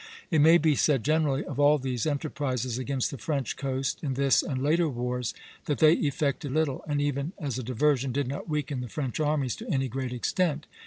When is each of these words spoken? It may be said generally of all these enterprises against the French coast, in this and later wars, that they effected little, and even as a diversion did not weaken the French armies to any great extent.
It 0.31 0.41
may 0.41 0.57
be 0.57 0.73
said 0.73 1.03
generally 1.03 1.45
of 1.45 1.59
all 1.59 1.77
these 1.77 2.07
enterprises 2.07 2.79
against 2.79 3.11
the 3.11 3.19
French 3.19 3.55
coast, 3.55 4.03
in 4.03 4.15
this 4.15 4.41
and 4.41 4.59
later 4.63 4.89
wars, 4.89 5.35
that 5.65 5.77
they 5.77 5.93
effected 5.93 6.51
little, 6.51 6.83
and 6.87 6.99
even 6.99 7.33
as 7.37 7.59
a 7.59 7.63
diversion 7.63 8.11
did 8.11 8.27
not 8.27 8.49
weaken 8.49 8.81
the 8.81 8.89
French 8.89 9.19
armies 9.19 9.55
to 9.57 9.69
any 9.69 9.87
great 9.87 10.11
extent. 10.11 10.65